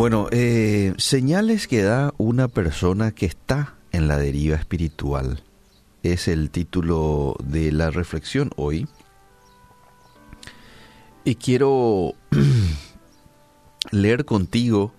Bueno, 0.00 0.28
eh, 0.30 0.94
señales 0.96 1.68
que 1.68 1.82
da 1.82 2.14
una 2.16 2.48
persona 2.48 3.10
que 3.10 3.26
está 3.26 3.74
en 3.92 4.08
la 4.08 4.16
deriva 4.16 4.56
espiritual 4.56 5.42
es 6.02 6.26
el 6.26 6.48
título 6.48 7.36
de 7.44 7.70
la 7.70 7.90
reflexión 7.90 8.50
hoy. 8.56 8.88
Y 11.22 11.34
quiero 11.34 12.14
leer 13.90 14.24
contigo 14.24 14.94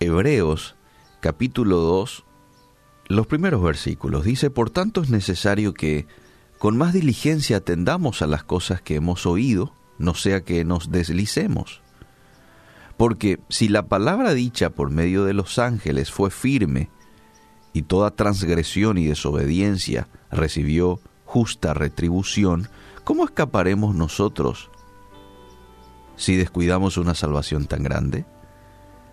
Hebreos 0.00 0.76
capítulo 1.20 1.76
2, 1.80 2.24
los 3.08 3.26
primeros 3.26 3.62
versículos. 3.62 4.24
Dice, 4.24 4.48
por 4.48 4.70
tanto 4.70 5.02
es 5.02 5.10
necesario 5.10 5.74
que 5.74 6.06
con 6.56 6.78
más 6.78 6.94
diligencia 6.94 7.58
atendamos 7.58 8.22
a 8.22 8.26
las 8.26 8.44
cosas 8.44 8.80
que 8.80 8.94
hemos 8.94 9.26
oído, 9.26 9.74
no 9.98 10.14
sea 10.14 10.42
que 10.42 10.64
nos 10.64 10.90
deslicemos. 10.90 11.82
Porque 12.98 13.40
si 13.48 13.68
la 13.68 13.86
palabra 13.86 14.34
dicha 14.34 14.70
por 14.70 14.90
medio 14.90 15.24
de 15.24 15.32
los 15.32 15.58
ángeles 15.58 16.10
fue 16.10 16.30
firme, 16.30 16.90
y 17.72 17.82
toda 17.82 18.10
transgresión 18.10 18.98
y 18.98 19.06
desobediencia 19.06 20.08
recibió 20.30 21.00
justa 21.24 21.74
retribución, 21.74 22.68
¿cómo 23.04 23.24
escaparemos 23.24 23.94
nosotros 23.94 24.70
si 26.16 26.36
descuidamos 26.36 26.96
una 26.96 27.14
salvación 27.14 27.66
tan 27.66 27.84
grande? 27.84 28.26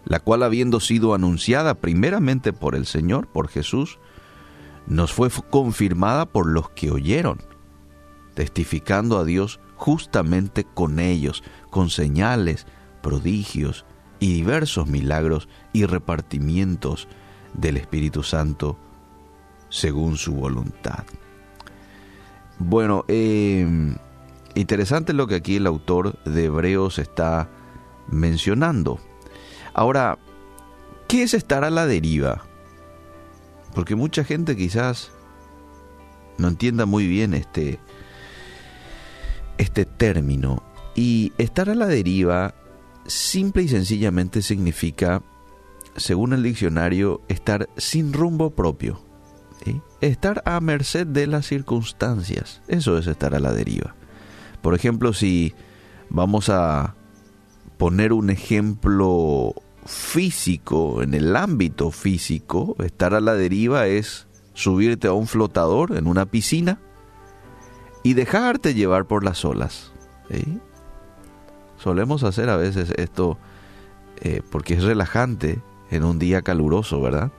La 0.04 0.20
cual 0.20 0.42
habiendo 0.42 0.80
sido 0.80 1.14
anunciada 1.14 1.76
primeramente 1.76 2.54
por 2.54 2.76
el 2.76 2.88
Señor, 2.88 3.28
por 3.28 3.50
Jesús, 3.50 4.00
nos 4.88 5.14
fue 5.14 5.30
confirmada 5.30 6.26
por 6.26 6.48
los 6.48 6.70
que 6.72 6.90
oyeron, 6.90 7.44
testificando 8.34 9.20
a 9.20 9.26
Dios 9.26 9.60
justamente 9.76 10.64
con 10.64 11.00
ellos, 11.00 11.44
con 11.70 11.90
señales, 11.90 12.66
prodigios 13.05 13.86
y 14.20 14.34
diversos 14.34 14.88
milagros 14.88 15.48
y 15.74 15.85
repartimientos 15.85 17.07
del 17.54 17.77
Espíritu 17.77 18.24
Santo 18.24 18.80
según 19.70 20.18
su 20.18 20.34
voluntad. 20.34 21.04
Bueno, 22.57 23.05
eh, 23.07 23.96
interesante 24.55 25.13
lo 25.13 25.27
que 25.27 25.35
aquí 25.35 25.57
el 25.57 25.68
autor 25.68 26.18
de 26.24 26.46
Hebreos 26.46 26.98
está 26.98 27.48
mencionando. 28.07 28.99
Ahora, 29.76 30.18
¿qué 31.08 31.21
es 31.21 31.35
estar 31.35 31.63
a 31.63 31.70
la 31.70 31.85
deriva? 31.85 32.43
Porque 33.76 33.96
mucha 33.96 34.24
gente 34.24 34.55
quizás 34.55 35.12
no 36.40 36.48
entienda 36.48 36.87
muy 36.87 37.05
bien 37.05 37.35
este, 37.35 37.77
este 39.60 39.85
término. 39.85 40.63
Y 40.96 41.34
estar 41.37 41.70
a 41.70 41.76
la 41.76 41.85
deriva 41.85 42.55
simple 43.08 43.64
y 43.64 43.68
sencillamente 43.68 44.42
significa 44.42 45.22
según 45.98 46.34
el 46.34 46.44
diccionario, 46.44 47.22
estar 47.28 47.70
sin 47.78 48.14
rumbo 48.14 48.52
propio. 48.52 49.02
Estar 50.02 50.44
a 50.46 50.60
merced 50.60 51.08
de 51.08 51.26
las 51.26 51.48
circunstancias. 51.48 52.62
Eso 52.68 52.98
es 52.98 53.08
estar 53.08 53.34
a 53.34 53.40
la 53.40 53.52
deriva. 53.52 53.96
Por 54.62 54.76
ejemplo, 54.76 55.14
si 55.14 55.54
vamos 56.10 56.50
a 56.50 56.96
poner 57.78 58.14
un 58.14 58.30
ejemplo 58.30 59.56
físico, 59.86 61.02
en 61.02 61.16
el 61.16 61.36
ámbito 61.36 61.90
físico, 61.90 62.76
estar 62.84 63.16
a 63.16 63.22
la 63.22 63.34
deriva 63.34 63.88
es 63.88 64.28
subirte 64.53 65.08
a 65.08 65.14
un 65.14 65.28
flotador 65.28 65.98
en 65.98 66.08
una 66.08 66.28
piscina 66.28 66.80
y 68.03 68.14
dejarte 68.14 68.76
llevar 68.76 69.06
por 69.06 69.24
las 69.24 69.44
olas. 69.46 69.94
Solemos 71.78 72.23
hacer 72.23 72.50
a 72.50 72.57
veces 72.57 72.91
esto 72.97 73.38
eh, 74.22 74.41
porque 74.50 74.75
es 74.75 74.84
relajante 74.84 75.62
en 75.91 76.03
un 76.03 76.19
día 76.19 76.41
caluroso, 76.41 77.01
¿verdad? 77.01 77.31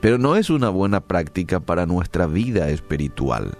Pero 0.00 0.18
no 0.18 0.36
es 0.36 0.48
una 0.50 0.68
buena 0.68 1.00
práctica 1.00 1.60
para 1.60 1.86
nuestra 1.86 2.26
vida 2.26 2.68
espiritual. 2.68 3.58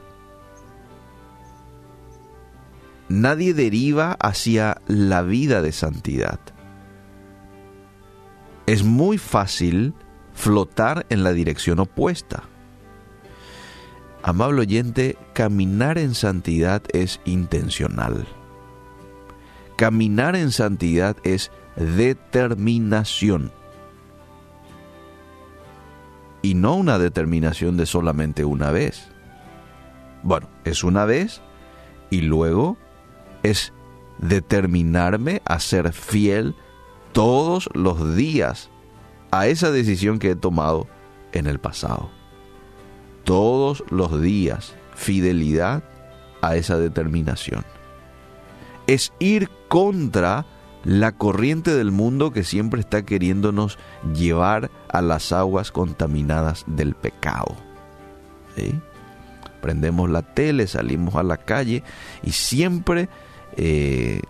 Nadie 3.09 3.55
deriva 3.55 4.13
hacia 4.21 4.81
la 4.87 5.23
vida 5.23 5.63
de 5.63 5.73
santidad. 5.73 6.39
Es 8.67 8.85
muy 8.85 9.17
fácil 9.19 9.95
flotar 10.35 11.07
en 11.09 11.25
la 11.25 11.33
dirección 11.33 11.81
opuesta. 11.81 12.45
Amable 14.23 14.61
oyente, 14.61 15.17
caminar 15.33 15.97
en 15.97 16.15
santidad 16.15 16.83
es 16.93 17.21
intencional. 17.25 18.27
Caminar 19.79 20.35
en 20.35 20.51
santidad 20.51 21.17
es 21.23 21.53
determinación 21.77 23.53
y 26.43 26.55
no 26.55 26.75
una 26.75 26.99
determinación 26.99 27.77
de 27.77 27.87
solamente 27.87 28.45
una 28.45 28.73
vez. 28.73 29.07
Bueno, 30.25 30.49
es 30.65 30.83
una 30.83 31.05
vez 31.05 31.43
y 32.11 32.23
luego 32.23 32.77
es 33.45 33.73
determinarme 34.19 35.43
a 35.45 35.61
ser 35.61 35.93
fiel 35.93 36.57
todos 37.13 37.71
los 37.73 38.17
días 38.17 38.71
a 39.31 39.47
esa 39.47 39.71
decisión 39.71 40.19
que 40.19 40.31
he 40.31 40.37
tomado 40.37 40.89
en 41.31 41.47
el 41.47 41.61
pasado. 41.61 42.11
Todos 43.23 43.85
los 43.91 44.21
días, 44.21 44.75
fidelidad 44.97 45.85
a 46.43 46.57
esa 46.57 46.79
determinación. 46.79 47.78
Es 48.89 49.13
ir 49.21 49.49
contra 49.69 50.45
la 50.83 51.13
corriente 51.13 51.75
del 51.75 51.93
mundo 51.93 52.33
que 52.33 52.43
siempre 52.43 52.81
está 52.81 53.05
queriéndonos 53.05 53.79
llevar 54.15 54.71
a 54.89 55.03
las 55.03 55.33
aguas 55.33 55.71
contaminadas 55.71 56.65
del 56.67 56.95
pecado. 56.95 57.55
Prendemos 59.61 60.09
la 60.09 60.23
tele, 60.23 60.67
salimos 60.67 61.17
a 61.17 61.23
la 61.23 61.37
calle 61.37 61.83
y 62.23 62.33
siempre, 62.33 63.09
eh, 63.57 64.23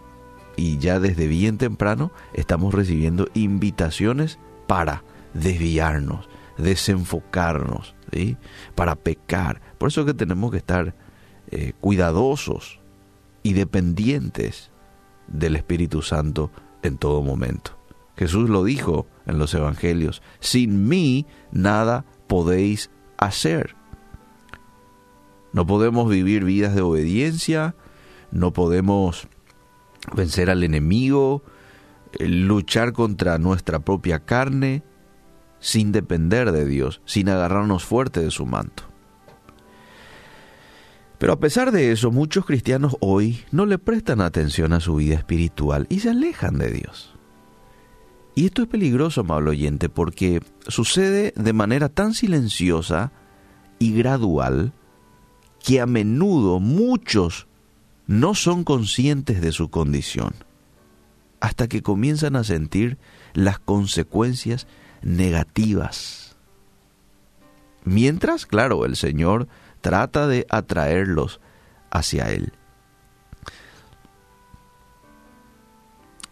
y 0.56 0.78
ya 0.78 1.00
desde 1.00 1.28
bien 1.28 1.58
temprano, 1.58 2.10
estamos 2.34 2.74
recibiendo 2.74 3.28
invitaciones 3.34 4.38
para 4.66 5.04
desviarnos, 5.34 6.28
desenfocarnos, 6.56 7.94
para 8.74 8.96
pecar. 8.96 9.60
Por 9.78 9.88
eso 9.90 10.04
que 10.04 10.14
tenemos 10.14 10.50
que 10.50 10.58
estar 10.58 10.94
eh, 11.50 11.72
cuidadosos 11.80 12.77
y 13.48 13.54
dependientes 13.54 14.70
del 15.26 15.56
Espíritu 15.56 16.02
Santo 16.02 16.50
en 16.82 16.98
todo 16.98 17.22
momento. 17.22 17.78
Jesús 18.14 18.50
lo 18.50 18.62
dijo 18.62 19.06
en 19.24 19.38
los 19.38 19.54
Evangelios, 19.54 20.20
sin 20.38 20.86
mí 20.86 21.24
nada 21.50 22.04
podéis 22.26 22.90
hacer. 23.16 23.74
No 25.54 25.66
podemos 25.66 26.10
vivir 26.10 26.44
vidas 26.44 26.74
de 26.74 26.82
obediencia, 26.82 27.74
no 28.30 28.52
podemos 28.52 29.28
vencer 30.14 30.50
al 30.50 30.62
enemigo, 30.62 31.42
eh, 32.18 32.28
luchar 32.28 32.92
contra 32.92 33.38
nuestra 33.38 33.78
propia 33.78 34.26
carne, 34.26 34.82
sin 35.58 35.90
depender 35.90 36.52
de 36.52 36.66
Dios, 36.66 37.00
sin 37.06 37.30
agarrarnos 37.30 37.82
fuerte 37.82 38.20
de 38.20 38.30
su 38.30 38.44
manto. 38.44 38.87
Pero 41.18 41.32
a 41.32 41.40
pesar 41.40 41.72
de 41.72 41.90
eso, 41.90 42.10
muchos 42.12 42.46
cristianos 42.46 42.96
hoy 43.00 43.44
no 43.50 43.66
le 43.66 43.78
prestan 43.78 44.20
atención 44.20 44.72
a 44.72 44.80
su 44.80 44.96
vida 44.96 45.16
espiritual 45.16 45.86
y 45.90 46.00
se 46.00 46.10
alejan 46.10 46.58
de 46.58 46.70
Dios. 46.70 47.14
Y 48.36 48.46
esto 48.46 48.62
es 48.62 48.68
peligroso, 48.68 49.22
amable 49.22 49.50
oyente, 49.50 49.88
porque 49.88 50.40
sucede 50.68 51.32
de 51.34 51.52
manera 51.52 51.88
tan 51.88 52.14
silenciosa 52.14 53.10
y 53.80 53.92
gradual 53.94 54.72
que 55.64 55.80
a 55.80 55.86
menudo 55.86 56.60
muchos 56.60 57.48
no 58.06 58.36
son 58.36 58.62
conscientes 58.62 59.40
de 59.40 59.50
su 59.50 59.70
condición, 59.70 60.34
hasta 61.40 61.66
que 61.66 61.82
comienzan 61.82 62.36
a 62.36 62.44
sentir 62.44 62.96
las 63.34 63.58
consecuencias 63.58 64.68
negativas. 65.02 66.36
Mientras, 67.84 68.46
claro, 68.46 68.84
el 68.84 68.94
Señor 68.94 69.48
trata 69.80 70.26
de 70.26 70.46
atraerlos 70.50 71.40
hacia 71.90 72.30
Él. 72.30 72.52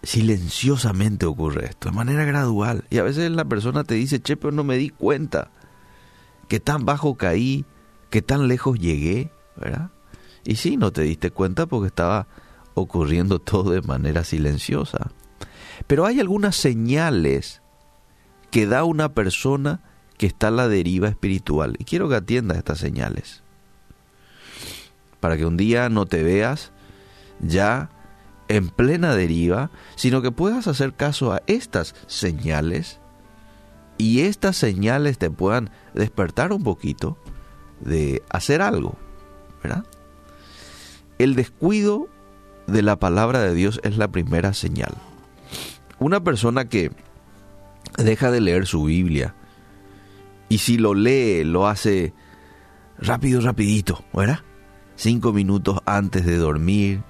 Silenciosamente 0.03 1.27
ocurre 1.27 1.67
esto, 1.67 1.89
de 1.89 1.97
manera 1.97 2.25
gradual. 2.25 2.85
Y 2.91 2.99
a 2.99 3.03
veces 3.03 3.31
la 3.31 3.45
persona 3.45 3.85
te 3.85 3.95
dice, 3.95 4.21
che, 4.21 4.37
pero 4.37 4.53
no 4.53 4.63
me 4.63 4.77
di 4.77 4.91
cuenta 4.91 5.51
que 6.49 6.61
tan 6.61 6.85
bajo 6.85 7.17
caí, 7.17 7.65
que 8.11 8.23
tan 8.23 8.47
lejos 8.47 8.79
llegué, 8.79 9.33
¿verdad? 9.57 9.91
Y 10.45 10.57
sí, 10.57 10.77
no 10.77 10.93
te 10.93 11.03
diste 11.03 11.33
cuenta 11.33 11.67
porque 11.67 11.89
estaba 11.89 12.29
ocurriendo 12.75 13.41
todo 13.41 13.73
de 13.73 13.83
manera 13.83 14.23
silenciosa. 14.23 15.11
Pero 15.87 16.07
hay 16.07 16.21
algunas 16.21 16.55
señales 16.55 17.63
que 18.51 18.67
da 18.67 18.85
una 18.85 19.13
persona 19.13 19.83
que 20.19 20.27
está 20.27 20.51
la 20.51 20.69
deriva 20.69 21.09
espiritual. 21.09 21.77
Y 21.79 21.85
quiero 21.85 22.09
que 22.09 22.17
atiendas 22.17 22.59
estas 22.59 22.79
señales. 22.79 23.43
Para 25.21 25.37
que 25.37 25.47
un 25.47 25.57
día 25.57 25.89
no 25.89 26.07
te 26.07 26.23
veas 26.23 26.73
ya 27.41 27.91
en 28.49 28.69
plena 28.69 29.15
deriva, 29.15 29.71
sino 29.97 30.23
que 30.23 30.31
puedas 30.31 30.67
hacer 30.69 30.95
caso 30.95 31.33
a 31.33 31.43
estas 31.47 31.95
señales 32.07 33.01
y 33.99 34.21
estas 34.21 34.57
señales 34.57 35.19
te 35.19 35.31
puedan 35.31 35.71
despertar 35.95 36.53
un 36.53 36.63
poquito 36.63 37.17
de 37.81 38.23
hacer 38.29 38.63
algo, 38.63 38.97
¿verdad? 39.63 39.85
El 41.19 41.35
descuido 41.35 42.09
de 42.67 42.83
la 42.83 42.97
palabra 42.97 43.41
de 43.41 43.55
Dios 43.55 43.81
es 43.85 43.97
la 43.97 44.09
primera 44.09 44.53
señal. 44.53 44.95
Una 45.99 46.23
persona 46.23 46.67
que 46.67 46.93
deja 47.97 48.31
de 48.31 48.41
leer 48.41 48.67
su 48.67 48.85
Biblia 48.85 49.35
y 50.49 50.59
si 50.59 50.79
lo 50.79 50.95
lee 50.95 51.45
lo 51.45 51.67
hace 51.67 52.15
rápido, 52.99 53.41
rapidito, 53.41 54.05
¿verdad? 54.13 54.41
Cinco 54.95 55.33
minutos 55.33 55.81
antes 55.85 56.25
de 56.25 56.37
dormir, 56.37 57.03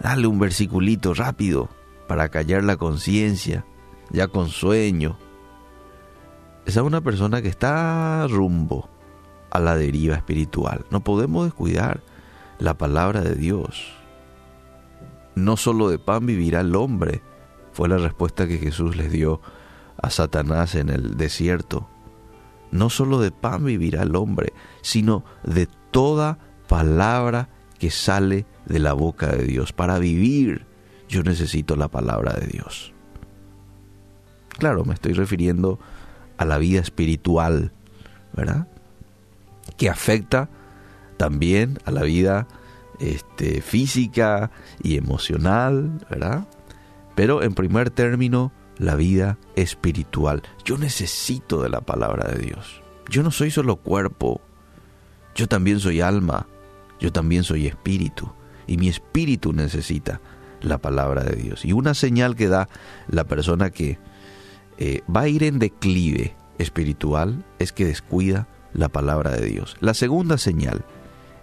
dale 0.00 0.26
un 0.26 0.38
versiculito 0.38 1.14
rápido 1.14 1.68
para 2.06 2.28
callar 2.28 2.64
la 2.64 2.76
conciencia, 2.76 3.64
ya 4.10 4.28
con 4.28 4.48
sueño. 4.48 5.18
Esa 6.66 6.80
es 6.80 6.86
una 6.86 7.00
persona 7.00 7.40
que 7.40 7.48
está 7.48 8.26
rumbo 8.28 8.88
a 9.50 9.58
la 9.58 9.76
deriva 9.76 10.16
espiritual. 10.16 10.84
No 10.90 11.00
podemos 11.00 11.44
descuidar 11.44 12.02
la 12.58 12.76
palabra 12.76 13.22
de 13.22 13.34
Dios. 13.34 13.92
No 15.34 15.56
solo 15.56 15.88
de 15.88 15.98
pan 15.98 16.26
vivirá 16.26 16.60
el 16.60 16.74
hombre, 16.74 17.22
fue 17.72 17.88
la 17.88 17.98
respuesta 17.98 18.48
que 18.48 18.58
Jesús 18.58 18.96
les 18.96 19.12
dio 19.12 19.40
a 20.02 20.10
Satanás 20.10 20.74
en 20.74 20.90
el 20.90 21.16
desierto. 21.16 21.88
No 22.70 22.90
solo 22.90 23.20
de 23.20 23.30
pan 23.30 23.64
vivirá 23.64 24.02
el 24.02 24.16
hombre, 24.16 24.52
sino 24.82 25.24
de 25.44 25.68
toda 25.90 26.38
palabra 26.68 27.48
que 27.78 27.90
sale 27.90 28.46
de 28.66 28.78
la 28.78 28.92
boca 28.92 29.28
de 29.28 29.44
Dios. 29.44 29.72
Para 29.72 29.98
vivir 29.98 30.66
yo 31.08 31.22
necesito 31.22 31.76
la 31.76 31.88
palabra 31.88 32.34
de 32.34 32.46
Dios. 32.46 32.92
Claro, 34.58 34.84
me 34.84 34.94
estoy 34.94 35.12
refiriendo 35.12 35.78
a 36.36 36.44
la 36.44 36.58
vida 36.58 36.80
espiritual, 36.80 37.72
¿verdad? 38.34 38.68
Que 39.76 39.88
afecta 39.88 40.48
también 41.16 41.78
a 41.84 41.90
la 41.90 42.02
vida 42.02 42.46
este, 43.00 43.62
física 43.62 44.50
y 44.82 44.96
emocional, 44.96 46.04
¿verdad? 46.10 46.46
Pero 47.14 47.42
en 47.42 47.54
primer 47.54 47.90
término, 47.90 48.52
la 48.78 48.94
vida 48.94 49.38
espiritual. 49.56 50.42
Yo 50.64 50.78
necesito 50.78 51.62
de 51.62 51.68
la 51.68 51.80
palabra 51.80 52.28
de 52.28 52.38
Dios. 52.38 52.82
Yo 53.08 53.22
no 53.22 53.30
soy 53.30 53.50
solo 53.50 53.76
cuerpo, 53.76 54.40
yo 55.34 55.46
también 55.46 55.80
soy 55.80 56.00
alma, 56.00 56.46
yo 57.00 57.12
también 57.12 57.44
soy 57.44 57.66
espíritu, 57.66 58.30
y 58.66 58.76
mi 58.76 58.88
espíritu 58.88 59.52
necesita 59.52 60.20
la 60.60 60.78
palabra 60.78 61.24
de 61.24 61.36
Dios. 61.36 61.64
Y 61.64 61.72
una 61.72 61.94
señal 61.94 62.36
que 62.36 62.48
da 62.48 62.68
la 63.08 63.24
persona 63.24 63.70
que 63.70 63.98
eh, 64.78 65.02
va 65.14 65.22
a 65.22 65.28
ir 65.28 65.42
en 65.42 65.58
declive 65.58 66.36
espiritual 66.58 67.44
es 67.58 67.72
que 67.72 67.86
descuida 67.86 68.48
la 68.72 68.88
palabra 68.88 69.30
de 69.30 69.46
Dios. 69.46 69.76
La 69.80 69.94
segunda 69.94 70.38
señal 70.38 70.84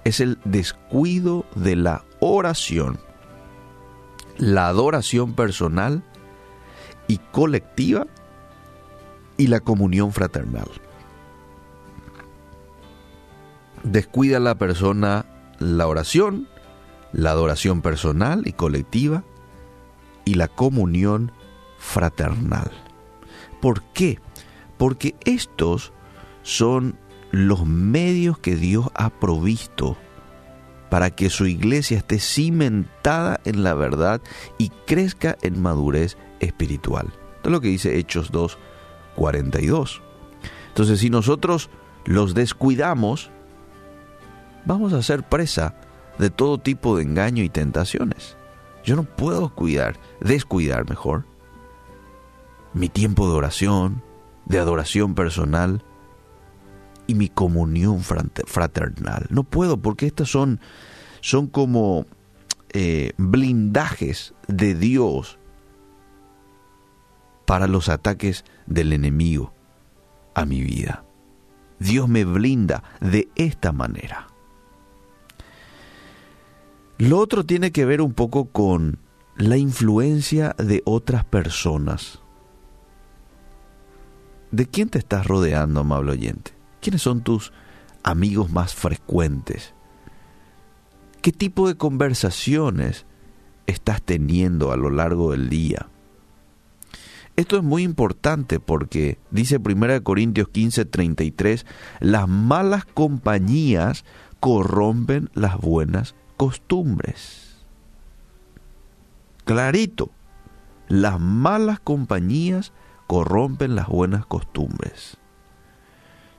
es 0.03 0.19
el 0.19 0.37
descuido 0.45 1.45
de 1.55 1.75
la 1.75 2.03
oración, 2.19 2.99
la 4.37 4.67
adoración 4.67 5.33
personal 5.33 6.03
y 7.07 7.17
colectiva 7.31 8.07
y 9.37 9.47
la 9.47 9.59
comunión 9.59 10.11
fraternal. 10.11 10.69
Descuida 13.83 14.39
la 14.39 14.55
persona 14.55 15.25
la 15.59 15.87
oración, 15.87 16.47
la 17.11 17.31
adoración 17.31 17.81
personal 17.81 18.43
y 18.45 18.53
colectiva 18.53 19.23
y 20.25 20.35
la 20.35 20.47
comunión 20.47 21.31
fraternal. 21.77 22.71
¿Por 23.61 23.83
qué? 23.93 24.19
Porque 24.77 25.15
estos 25.23 25.93
son 26.43 26.97
los 27.31 27.65
medios 27.65 28.37
que 28.37 28.55
Dios 28.55 28.89
ha 28.95 29.09
provisto 29.09 29.97
para 30.89 31.09
que 31.09 31.29
su 31.29 31.47
iglesia 31.47 31.97
esté 31.97 32.19
cimentada 32.19 33.39
en 33.45 33.63
la 33.63 33.73
verdad 33.73 34.21
y 34.57 34.69
crezca 34.85 35.37
en 35.41 35.61
madurez 35.61 36.17
espiritual. 36.39 37.07
Esto 37.35 37.49
es 37.49 37.51
lo 37.51 37.61
que 37.61 37.67
dice 37.67 37.97
Hechos 37.97 38.31
2, 38.31 38.57
42. 39.15 40.01
Entonces, 40.69 40.99
si 40.99 41.09
nosotros 41.09 41.69
los 42.05 42.33
descuidamos, 42.33 43.29
vamos 44.65 44.93
a 44.93 45.01
ser 45.01 45.23
presa 45.23 45.75
de 46.17 46.29
todo 46.29 46.57
tipo 46.57 46.97
de 46.97 47.03
engaño 47.03 47.43
y 47.43 47.49
tentaciones. 47.49 48.37
Yo 48.83 48.95
no 48.95 49.03
puedo 49.03 49.53
cuidar, 49.53 49.97
descuidar 50.19 50.87
mejor, 50.89 51.25
mi 52.73 52.89
tiempo 52.89 53.27
de 53.29 53.35
oración, 53.35 54.03
de 54.45 54.59
adoración 54.59 55.15
personal 55.15 55.83
y 57.07 57.15
mi 57.15 57.29
comunión 57.29 58.01
fraternal. 58.01 59.27
No 59.29 59.43
puedo 59.43 59.77
porque 59.77 60.07
estas 60.07 60.29
son, 60.29 60.59
son 61.21 61.47
como 61.47 62.05
eh, 62.73 63.13
blindajes 63.17 64.33
de 64.47 64.75
Dios 64.75 65.39
para 67.45 67.67
los 67.67 67.89
ataques 67.89 68.43
del 68.65 68.93
enemigo 68.93 69.53
a 70.33 70.45
mi 70.45 70.61
vida. 70.61 71.05
Dios 71.79 72.07
me 72.07 72.25
blinda 72.25 72.83
de 73.01 73.29
esta 73.35 73.71
manera. 73.71 74.27
Lo 76.97 77.19
otro 77.19 77.45
tiene 77.45 77.71
que 77.71 77.85
ver 77.85 78.01
un 78.01 78.13
poco 78.13 78.45
con 78.45 78.99
la 79.35 79.57
influencia 79.57 80.55
de 80.57 80.81
otras 80.85 81.25
personas. 81.25 82.21
¿De 84.51 84.65
quién 84.65 84.89
te 84.89 84.99
estás 84.99 85.27
rodeando, 85.27 85.81
amable 85.81 86.13
oyente? 86.13 86.51
¿Quiénes 86.79 87.01
son 87.01 87.21
tus 87.21 87.51
amigos 88.03 88.49
más 88.49 88.73
frecuentes? 88.73 89.73
¿Qué 91.21 91.33
tipo 91.33 91.67
de 91.67 91.75
conversaciones 91.75 93.05
estás 93.65 94.01
teniendo 94.01 94.71
a 94.71 94.77
lo 94.77 94.89
largo 94.89 95.31
del 95.31 95.49
día? 95.49 95.89
Esto 97.35 97.57
es 97.57 97.63
muy 97.63 97.83
importante 97.83 98.59
porque 98.59 99.19
dice 99.29 99.57
1 99.57 100.03
Corintios 100.03 100.47
15, 100.49 100.85
33, 100.85 101.65
las 101.99 102.29
malas 102.29 102.85
compañías 102.85 104.05
corrompen 104.39 105.29
las 105.33 105.57
buenas 105.57 106.15
costumbres. 106.37 107.65
Clarito, 109.43 110.11
las 110.87 111.19
malas 111.19 111.79
compañías 111.79 112.71
corrompen 113.07 113.75
las 113.75 113.87
buenas 113.87 114.25
costumbres. 114.25 115.17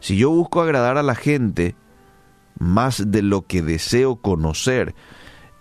Si 0.00 0.16
yo 0.16 0.30
busco 0.30 0.62
agradar 0.62 0.96
a 0.96 1.02
la 1.02 1.14
gente 1.14 1.74
más 2.58 3.10
de 3.10 3.22
lo 3.22 3.46
que 3.46 3.60
deseo 3.60 4.16
conocer 4.16 4.94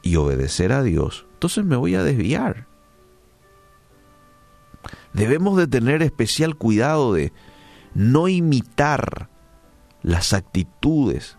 y 0.01 0.15
obedecer 0.15 0.71
a 0.71 0.81
Dios, 0.81 1.25
entonces 1.33 1.65
me 1.65 1.75
voy 1.75 1.95
a 1.95 2.03
desviar. 2.03 2.67
Debemos 5.15 5.55
de 5.55 5.67
tener 5.67 6.01
especial 6.01 6.57
cuidado 6.57 7.13
de 7.13 7.31
no 7.93 8.27
imitar 8.27 9.29
las 10.03 10.33
actitudes, 10.33 11.37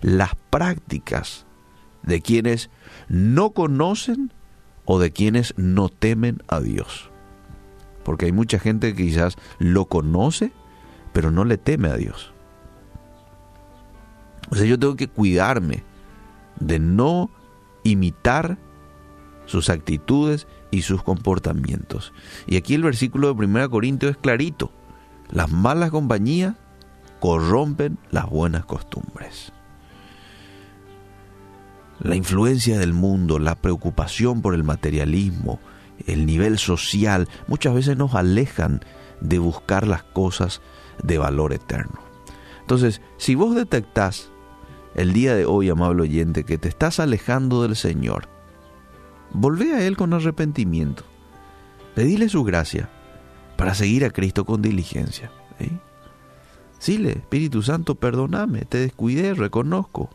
las 0.00 0.30
prácticas 0.48 1.44
de 2.02 2.22
quienes 2.22 2.70
no 3.08 3.50
conocen 3.50 4.32
o 4.86 4.98
de 4.98 5.10
quienes 5.12 5.52
no 5.58 5.90
temen 5.90 6.42
a 6.48 6.60
Dios. 6.60 7.10
Porque 8.04 8.24
hay 8.24 8.32
mucha 8.32 8.58
gente 8.58 8.94
que 8.94 9.04
quizás 9.04 9.36
lo 9.58 9.84
conoce, 9.84 10.52
pero 11.12 11.30
no 11.30 11.44
le 11.44 11.58
teme 11.58 11.88
a 11.88 11.96
Dios. 11.96 12.32
O 14.50 14.56
sea, 14.56 14.64
yo 14.64 14.78
tengo 14.78 14.96
que 14.96 15.08
cuidarme 15.08 15.84
de 16.58 16.78
no 16.78 17.30
imitar 17.82 18.56
sus 19.44 19.68
actitudes 19.68 20.46
y 20.74 20.82
sus 20.82 21.02
comportamientos. 21.02 22.12
Y 22.46 22.56
aquí 22.56 22.74
el 22.74 22.82
versículo 22.82 23.32
de 23.32 23.44
1 23.44 23.70
Corintios 23.70 24.12
es 24.12 24.16
clarito. 24.16 24.72
Las 25.30 25.50
malas 25.50 25.90
compañías 25.90 26.54
corrompen 27.20 27.98
las 28.10 28.28
buenas 28.28 28.64
costumbres. 28.64 29.52
La 32.00 32.16
influencia 32.16 32.78
del 32.78 32.92
mundo, 32.92 33.38
la 33.38 33.54
preocupación 33.54 34.42
por 34.42 34.54
el 34.54 34.64
materialismo, 34.64 35.60
el 36.06 36.26
nivel 36.26 36.58
social, 36.58 37.28
muchas 37.46 37.72
veces 37.74 37.96
nos 37.96 38.14
alejan 38.14 38.80
de 39.20 39.38
buscar 39.38 39.86
las 39.86 40.02
cosas 40.02 40.60
de 41.02 41.18
valor 41.18 41.52
eterno. 41.52 42.00
Entonces, 42.60 43.00
si 43.16 43.34
vos 43.36 43.54
detectás 43.54 44.30
el 44.94 45.12
día 45.12 45.34
de 45.34 45.46
hoy, 45.46 45.70
amable 45.70 46.02
oyente, 46.02 46.44
que 46.44 46.58
te 46.58 46.68
estás 46.68 47.00
alejando 47.00 47.62
del 47.62 47.76
Señor, 47.76 48.28
volvé 49.34 49.74
a 49.74 49.86
Él 49.86 49.96
con 49.96 50.14
arrepentimiento. 50.14 51.04
Pedile 51.94 52.28
su 52.28 52.42
gracia 52.44 52.88
para 53.56 53.74
seguir 53.74 54.04
a 54.04 54.10
Cristo 54.10 54.44
con 54.44 54.62
diligencia. 54.62 55.30
¿sí? 55.58 55.70
Dile, 56.86 57.10
Espíritu 57.12 57.62
Santo, 57.62 57.94
perdóname, 57.94 58.64
te 58.64 58.78
descuidé, 58.78 59.34
reconozco. 59.34 60.10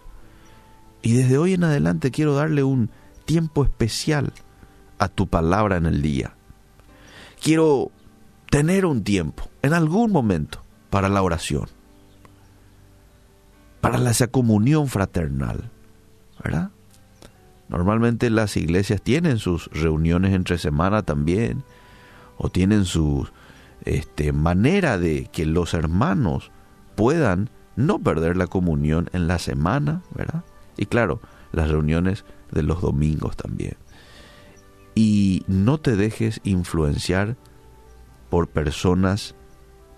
Y 1.01 1.13
desde 1.13 1.37
hoy 1.37 1.53
en 1.53 1.63
adelante 1.63 2.11
quiero 2.11 2.35
darle 2.35 2.63
un 2.63 2.89
tiempo 3.25 3.63
especial 3.63 4.33
a 4.97 5.07
tu 5.07 5.27
palabra 5.27 5.77
en 5.77 5.85
el 5.85 6.01
día. 6.01 6.35
Quiero 7.41 7.91
tener 8.49 8.85
un 8.85 9.03
tiempo, 9.03 9.49
en 9.61 9.73
algún 9.73 10.11
momento, 10.11 10.63
para 10.89 11.09
la 11.09 11.21
oración, 11.21 11.67
para 13.81 14.09
esa 14.09 14.27
comunión 14.27 14.87
fraternal, 14.87 15.71
¿verdad? 16.43 16.71
Normalmente 17.69 18.29
las 18.29 18.57
iglesias 18.57 19.01
tienen 19.01 19.37
sus 19.37 19.67
reuniones 19.67 20.33
entre 20.33 20.57
semana 20.57 21.03
también, 21.03 21.63
o 22.37 22.49
tienen 22.49 22.85
su 22.85 23.27
este, 23.85 24.31
manera 24.31 24.97
de 24.97 25.29
que 25.31 25.45
los 25.45 25.73
hermanos 25.73 26.51
puedan 26.95 27.49
no 27.75 27.99
perder 27.99 28.35
la 28.35 28.47
comunión 28.47 29.09
en 29.13 29.27
la 29.27 29.39
semana, 29.39 30.01
¿verdad? 30.13 30.43
Y 30.77 30.85
claro, 30.85 31.21
las 31.51 31.69
reuniones 31.69 32.25
de 32.51 32.63
los 32.63 32.81
domingos 32.81 33.37
también. 33.37 33.77
Y 34.95 35.43
no 35.47 35.77
te 35.77 35.95
dejes 35.95 36.41
influenciar 36.43 37.37
por 38.29 38.47
personas 38.47 39.35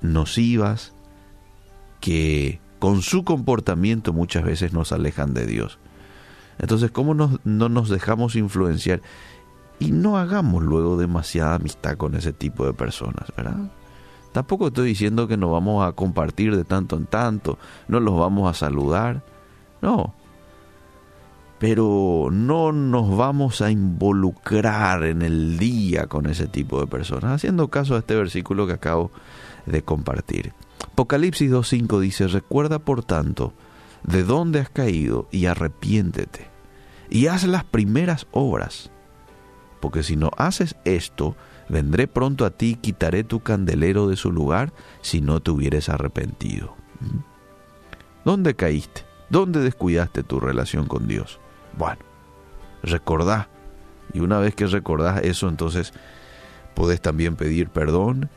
nocivas 0.02 0.94
que 2.00 2.60
con 2.80 3.02
su 3.02 3.24
comportamiento 3.24 4.14
muchas 4.14 4.44
veces 4.44 4.74
nos 4.74 4.92
alejan 4.92 5.34
de 5.34 5.46
Dios. 5.46 5.80
Entonces, 6.62 6.92
¿cómo 6.92 7.16
no 7.16 7.70
nos 7.70 7.90
dejamos 7.90 8.36
influenciar? 8.36 9.02
Y 9.80 9.92
no 9.92 10.20
hagamos 10.20 10.62
luego 10.62 10.96
demasiada 10.96 11.56
amistad 11.56 11.98
con 11.98 12.14
ese 12.14 12.34
tipo 12.34 12.68
de 12.68 12.74
personas, 12.74 13.34
¿verdad? 13.36 13.72
Tampoco 14.32 14.68
estoy 14.68 14.90
diciendo 14.90 15.28
que 15.28 15.38
nos 15.38 15.52
vamos 15.52 15.86
a 15.86 15.94
compartir 15.94 16.56
de 16.56 16.64
tanto 16.64 16.98
en 16.98 17.08
tanto, 17.08 17.58
no 17.88 18.00
los 18.00 18.16
vamos 18.18 18.48
a 18.48 18.54
saludar, 18.54 19.24
no. 19.82 20.14
Pero 21.58 22.30
no 22.32 22.72
nos 22.72 23.18
vamos 23.18 23.62
a 23.64 23.72
involucrar 23.72 25.04
en 25.04 25.24
el 25.24 25.58
día 25.58 26.06
con 26.06 26.28
ese 26.28 26.46
tipo 26.46 26.80
de 26.80 26.86
personas, 26.86 27.32
haciendo 27.32 27.70
caso 27.70 27.96
a 27.96 28.00
este 28.00 28.16
versículo 28.16 28.68
que 28.68 28.74
acabo 28.74 29.10
de 29.66 29.82
compartir. 29.82 30.54
Apocalipsis 30.92 31.52
2.5 31.52 32.00
dice, 32.00 32.28
recuerda 32.28 32.78
por 32.78 33.04
tanto 33.04 33.52
de 34.04 34.24
dónde 34.24 34.60
has 34.60 34.70
caído 34.70 35.28
y 35.32 35.48
arrepiéntete 35.48 36.51
y 37.12 37.28
haz 37.28 37.44
las 37.44 37.66
primeras 37.66 38.26
obras, 38.32 38.90
porque 39.82 40.02
si 40.02 40.16
no 40.16 40.32
haces 40.38 40.76
esto, 40.86 41.36
vendré 41.70 42.08
pronto 42.08 42.46
a 42.46 42.52
ti 42.52 42.72
y 42.72 42.76
quitaré 42.76 43.24
tu 43.24 43.42
candelero 43.42 44.08
de 44.08 44.16
su 44.16 44.32
lugar 44.32 44.74
si 45.02 45.22
no 45.22 45.42
te 45.42 45.52
hubieres 45.52 45.90
arrepentido. 45.90 46.74
¿Mm? 47.02 47.20
¿Dónde 48.24 48.56
caíste? 48.56 49.04
¿Dónde 49.30 49.60
descuidaste 49.60 50.24
tu 50.24 50.40
relación 50.40 50.88
con 50.88 51.08
Dios? 51.08 51.40
Bueno, 51.78 52.00
recordá. 52.82 53.50
Y 54.14 54.20
una 54.22 54.40
vez 54.40 54.56
que 54.56 54.68
recordás 54.68 55.22
eso, 55.24 55.50
entonces 55.50 55.94
podés 56.76 57.02
también 57.02 57.36
pedir 57.36 57.70
perdón 57.70 58.30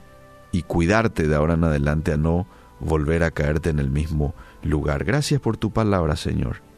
y 0.52 0.62
cuidarte 0.62 1.28
de 1.28 1.34
ahora 1.34 1.54
en 1.54 1.64
adelante 1.64 2.12
a 2.12 2.16
no 2.16 2.46
volver 2.80 3.22
a 3.22 3.30
caerte 3.30 3.70
en 3.70 3.78
el 3.78 3.90
mismo 3.90 4.34
lugar. 4.62 5.04
Gracias 5.04 5.40
por 5.40 5.56
tu 5.56 5.72
palabra, 5.72 6.16
Señor. 6.16 6.73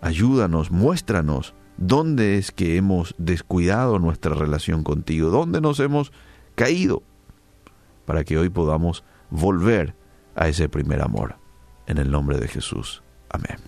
Ayúdanos, 0.00 0.70
muéstranos 0.70 1.54
dónde 1.76 2.38
es 2.38 2.52
que 2.52 2.76
hemos 2.76 3.14
descuidado 3.18 3.98
nuestra 3.98 4.34
relación 4.34 4.82
contigo, 4.84 5.30
dónde 5.30 5.60
nos 5.60 5.80
hemos 5.80 6.12
caído, 6.54 7.02
para 8.04 8.24
que 8.24 8.38
hoy 8.38 8.48
podamos 8.48 9.04
volver 9.30 9.94
a 10.34 10.48
ese 10.48 10.68
primer 10.68 11.02
amor. 11.02 11.36
En 11.86 11.98
el 11.98 12.10
nombre 12.10 12.38
de 12.38 12.48
Jesús. 12.48 13.02
Amén. 13.30 13.58